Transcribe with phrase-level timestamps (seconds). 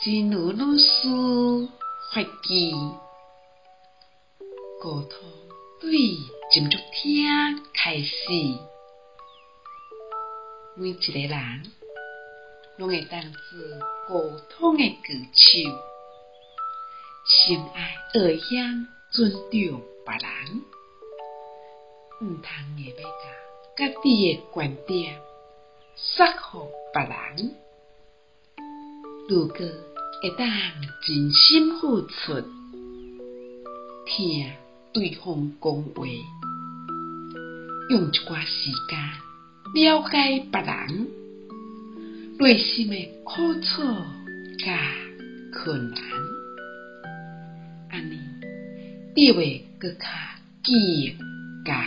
[0.00, 1.68] 真如老师
[2.14, 2.72] 发记，
[4.80, 5.18] 沟通
[5.80, 5.90] 对
[6.54, 7.26] 真足听
[7.74, 8.12] 开始，
[10.76, 11.72] 每一个人
[12.76, 13.58] 拢会当作
[14.06, 15.58] 沟通的高手，
[17.26, 18.38] 心爱学会
[19.10, 20.62] 尊重别人，
[22.20, 25.20] 毋通硬要甲家己的观点
[25.96, 27.56] 说服别人。
[29.28, 30.48] 如果会当
[31.06, 32.42] 真心付出，
[34.06, 34.50] 听
[34.94, 36.06] 对方讲话，
[37.90, 38.98] 用一寡时间
[39.74, 41.08] 了解别人
[42.38, 43.82] 内心的苦楚
[44.64, 44.94] 甲
[45.52, 46.00] 困难，
[47.90, 48.18] 安尼
[49.14, 50.06] 你会阁较
[50.64, 51.10] 记忆
[51.66, 51.82] 较好，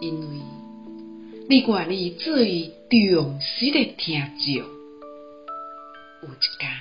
[0.00, 0.26] 因为
[1.48, 4.75] 你愿意做伊忠实的听众。
[6.26, 6.72] 有一天，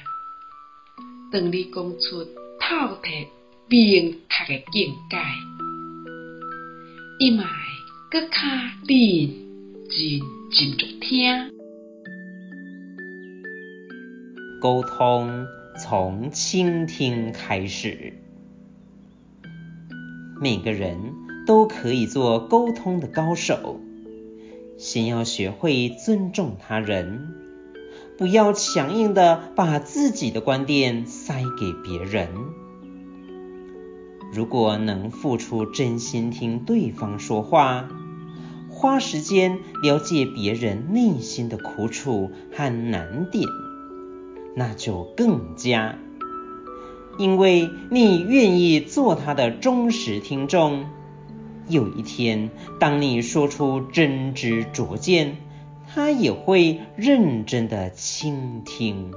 [1.32, 2.24] 当你讲出
[2.60, 3.12] 透彻
[3.68, 5.18] 明确的见解，
[7.20, 7.50] 伊嘛会
[8.10, 8.38] 阁较
[8.88, 9.30] 认
[9.88, 11.52] 真真听。
[14.60, 15.46] 沟通
[15.80, 18.14] 从倾听开始，
[20.42, 21.14] 每个人
[21.46, 23.80] 都可以做沟通的高手，
[24.76, 27.36] 先要学会尊重他人。
[28.18, 32.30] 不要强硬的把自己的观点塞给别人。
[34.34, 37.88] 如果能付出真心听对方说话，
[38.70, 43.48] 花时间了解别人内心的苦楚和难点，
[44.56, 45.96] 那就更佳。
[47.18, 50.86] 因为你愿意做他的忠实听众，
[51.70, 55.38] 有一天当你说出真知灼见，
[55.96, 59.14] 他也会认真的倾听。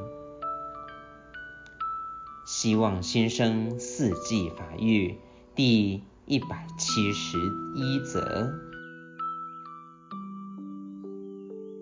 [2.47, 5.17] 希望新生四季法语
[5.57, 7.37] 第一百七十
[7.75, 8.53] 一则。